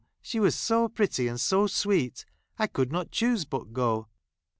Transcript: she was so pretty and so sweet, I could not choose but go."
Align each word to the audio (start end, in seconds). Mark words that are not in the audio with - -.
she 0.19 0.39
was 0.39 0.55
so 0.55 0.89
pretty 0.89 1.27
and 1.27 1.39
so 1.39 1.67
sweet, 1.67 2.25
I 2.57 2.65
could 2.65 2.91
not 2.91 3.11
choose 3.11 3.45
but 3.45 3.71
go." 3.71 4.07